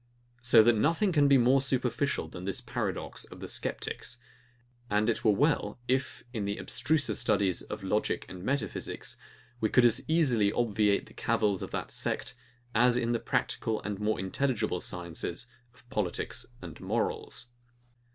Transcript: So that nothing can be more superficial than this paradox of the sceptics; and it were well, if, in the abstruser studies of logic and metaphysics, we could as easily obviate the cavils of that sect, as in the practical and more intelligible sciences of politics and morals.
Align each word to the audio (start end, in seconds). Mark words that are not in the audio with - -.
So 0.41 0.63
that 0.63 0.73
nothing 0.75 1.11
can 1.11 1.27
be 1.27 1.37
more 1.37 1.61
superficial 1.61 2.27
than 2.27 2.45
this 2.45 2.59
paradox 2.59 3.23
of 3.25 3.39
the 3.39 3.47
sceptics; 3.47 4.17
and 4.89 5.07
it 5.11 5.23
were 5.23 5.29
well, 5.31 5.77
if, 5.87 6.23
in 6.33 6.45
the 6.45 6.57
abstruser 6.57 7.13
studies 7.15 7.61
of 7.61 7.83
logic 7.83 8.25
and 8.27 8.41
metaphysics, 8.43 9.15
we 9.59 9.69
could 9.69 9.85
as 9.85 10.01
easily 10.07 10.51
obviate 10.51 11.05
the 11.05 11.13
cavils 11.13 11.61
of 11.61 11.69
that 11.69 11.91
sect, 11.91 12.33
as 12.73 12.97
in 12.97 13.11
the 13.11 13.19
practical 13.19 13.79
and 13.83 13.99
more 13.99 14.19
intelligible 14.19 14.81
sciences 14.81 15.45
of 15.71 15.87
politics 15.91 16.47
and 16.63 16.79
morals. 16.81 17.49